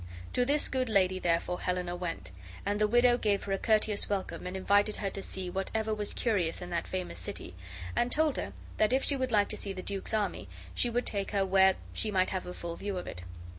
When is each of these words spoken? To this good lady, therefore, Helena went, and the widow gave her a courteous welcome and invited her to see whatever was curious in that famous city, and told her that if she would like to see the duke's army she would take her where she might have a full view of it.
To 0.33 0.45
this 0.45 0.67
good 0.67 0.89
lady, 0.89 1.19
therefore, 1.19 1.61
Helena 1.61 1.95
went, 1.95 2.31
and 2.65 2.81
the 2.81 2.87
widow 2.87 3.19
gave 3.19 3.43
her 3.43 3.51
a 3.53 3.59
courteous 3.59 4.09
welcome 4.09 4.47
and 4.47 4.57
invited 4.57 4.95
her 4.95 5.11
to 5.11 5.21
see 5.21 5.47
whatever 5.47 5.93
was 5.93 6.15
curious 6.15 6.59
in 6.59 6.71
that 6.71 6.87
famous 6.87 7.19
city, 7.19 7.53
and 7.95 8.11
told 8.11 8.37
her 8.37 8.53
that 8.77 8.93
if 8.93 9.03
she 9.03 9.15
would 9.15 9.31
like 9.31 9.49
to 9.49 9.57
see 9.57 9.73
the 9.73 9.83
duke's 9.83 10.15
army 10.15 10.49
she 10.73 10.89
would 10.89 11.05
take 11.05 11.29
her 11.29 11.45
where 11.45 11.75
she 11.93 12.09
might 12.09 12.31
have 12.31 12.47
a 12.47 12.53
full 12.55 12.75
view 12.75 12.97
of 12.97 13.05
it. 13.05 13.21